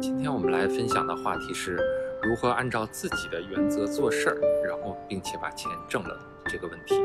[0.00, 1.76] 今天我们来分享的话题是
[2.20, 4.36] 如何按照自己的原则做事儿，
[4.66, 6.96] 然后并且把钱挣了这个问题。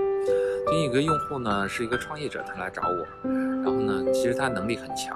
[0.65, 3.29] 最近有个用户呢是一个创业者，他来找我，
[3.63, 5.15] 然后呢，其实他能力很强，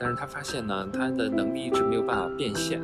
[0.00, 2.80] 但是他发现呢，他的能力一直没有办法变现。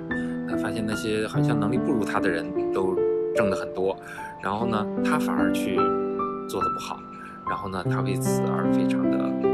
[0.48, 2.95] 他发现那些好像能力不如他的人都
[3.34, 3.96] 挣得很多，
[4.41, 5.75] 然后呢，他反而去
[6.48, 7.00] 做的不好，
[7.48, 9.48] 然后呢，他为此而非常的。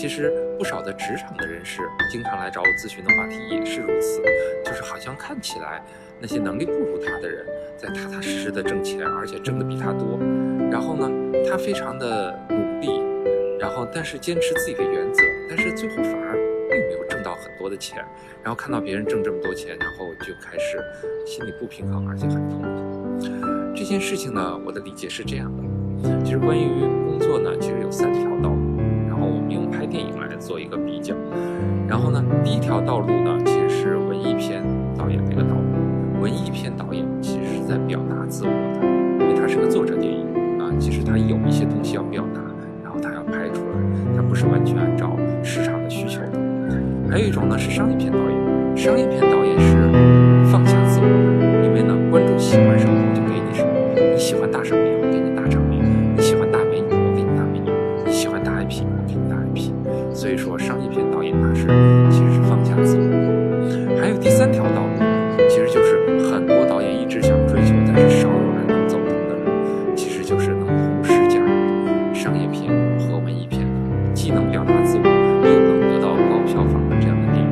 [0.00, 4.22] 其实不少的职场的人士经常来找我咨询的话题也是如此，
[4.64, 5.84] 就是好像看起来
[6.18, 7.44] 那些能力不如他的人
[7.76, 10.18] 在踏踏实实的挣钱，而且挣的比他多，
[10.72, 11.06] 然后呢，
[11.46, 12.88] 他非常的努力，
[13.58, 16.32] 然后但是坚持自己的原则，但是最后反而
[16.70, 17.98] 并没有挣到很多的钱，
[18.42, 20.82] 然后看到别人挣这么多钱，然后就开始
[21.26, 23.76] 心里不平衡，而且很痛苦。
[23.76, 26.64] 这件事情呢，我的理解是这样的，其实关于
[27.04, 28.29] 工作呢，其实有三条
[30.40, 31.14] 做一个比较，
[31.86, 34.64] 然后呢，第一条道路呢，其实是文艺片
[34.96, 36.20] 导演的一个道路。
[36.20, 38.86] 文艺片导演其实是在表达自我的，
[39.20, 40.26] 因为它是个作者电影
[40.58, 42.40] 啊，其实它有一些东西要表达，
[42.82, 46.38] 然后它要拍出来，它不是完全按照市场的需求的。
[47.10, 49.39] 还有一种呢是商业片导演，商业片导
[65.50, 65.98] 其实就是
[66.30, 69.50] 很多导演一直想追求，但是少有人能走通的路，
[69.96, 70.64] 其实就是能
[71.02, 72.70] 同时驾驭商业片
[73.00, 73.66] 和文艺片，
[74.14, 77.50] 既能表达自我，又能得到高票房的这样的电影。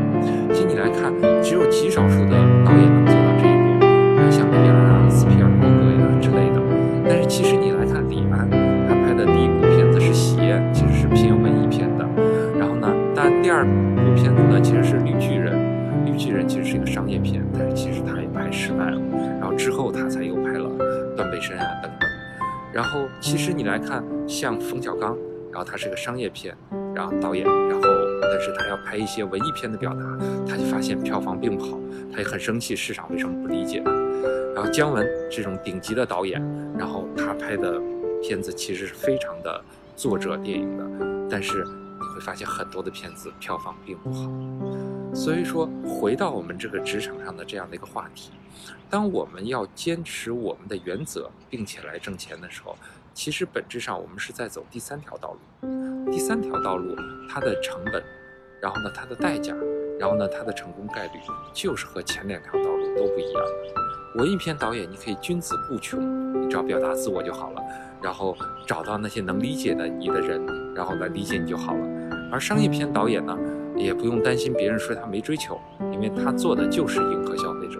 [0.55, 6.62] 其实你来看，只有极少数的导演能做到这一点，像李安啊、斯皮尔伯格呀之类的。
[7.02, 8.48] 但是其实你来看李安，
[8.86, 12.06] 他拍的第一部片子是《邪》，其实是偏文艺片的。
[12.56, 15.52] 然后呢，但第二部片子呢，其实是《绿巨人》，
[16.19, 19.00] 《巨人》其实是一个商业片，但是其实他也拍失败了。
[19.41, 20.69] 然后之后他才又拍了
[21.16, 22.11] 《断背山》啊等等。
[22.74, 25.17] 然后其实你来看，像冯小刚，
[25.52, 26.55] 然后他是个商业片，
[26.95, 27.83] 然后导演，然后
[28.20, 30.02] 但是他要拍一些文艺片的表达，
[30.46, 31.79] 他就发现票房并不好，
[32.12, 33.83] 他也很生气，市场为什么不理解？
[34.55, 36.42] 然后姜文这种顶级的导演，
[36.77, 37.80] 然后他拍的
[38.20, 39.61] 片子其实是非常的
[39.95, 40.85] 作者电影的，
[41.30, 44.98] 但是你会发现很多的片子票房并不好。
[45.14, 48.30] 所以说，回到我们这个职场上的这样的一个话题，
[48.89, 52.77] 当我们要坚持我们的原则，并且来挣钱的时候，
[53.13, 56.11] 其实本质上我们是在走第三条道路。
[56.11, 56.95] 第三条道路，
[57.29, 58.02] 它的成本，
[58.63, 59.55] 然后呢，它的代价，
[59.98, 61.18] 然后呢，它的成功概率，
[61.52, 63.42] 就是和前两条道路都不一样。
[64.17, 67.63] 文艺片导演，你可以君子固穷，你只要表达自我就好了，
[68.02, 68.36] 然后
[68.67, 70.41] 找到那些能理解的你的人，
[70.74, 71.86] 然后来理解你就好了。
[72.33, 73.36] 而商业片导演呢，
[73.78, 75.58] 也不用担心别人说他没追求，
[75.92, 77.78] 因为他做的就是迎合消费者。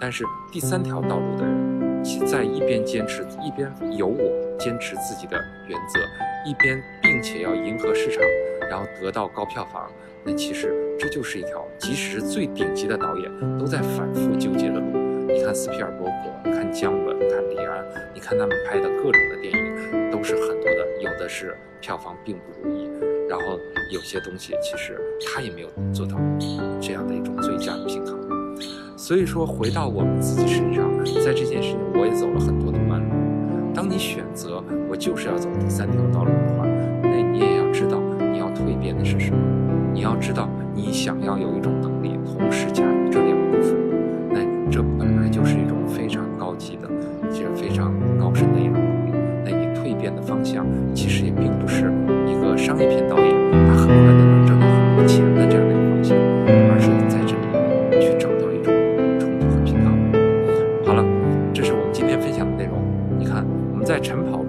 [0.00, 5.38] 但是第三条道路的人，在一边坚持，一边有我坚持自己的
[5.68, 6.00] 原则，
[6.48, 8.22] 一边并且要迎合市场，
[8.68, 9.90] 然后得到高票房，
[10.24, 14.86] 那其实这就是一条，即使是最顶级的导演都在反复纠结的路。
[15.32, 22.85] 你看斯皮尔伯格，看姜文，看李安，你看他们拍的各种的电影，都是很多的，有的是票房并不如意，
[23.36, 23.60] 然后
[23.92, 26.16] 有些东西其实他也没有做到
[26.80, 28.16] 这样的一种最佳平衡。
[28.96, 30.88] 所以说，回到我们自己身上，
[31.22, 33.14] 在这件事情我也走了很多的弯路。
[33.74, 36.64] 当你选择我就是要走第三条道路的话，
[37.02, 38.00] 那你也要知道
[38.32, 39.38] 你要蜕变的是什么，
[39.92, 43.76] 你要知道你想要有一种能力，同时驾驭这两部分。
[44.30, 46.88] 那这本来就是一种非常高级的，
[47.30, 49.12] 其实非常高深的一种能力。
[49.44, 51.92] 那你蜕变的方向，其实也并不是
[52.26, 53.25] 一个商业片导演，
[63.86, 64.42] 在晨跑